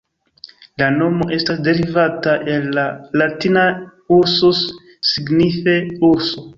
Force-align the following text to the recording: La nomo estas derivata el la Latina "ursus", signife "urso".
La 0.81 0.87
nomo 0.95 1.27
estas 1.37 1.61
derivata 1.67 2.35
el 2.55 2.67
la 2.79 2.87
Latina 3.23 3.69
"ursus", 4.19 4.67
signife 5.15 5.81
"urso". 6.15 6.49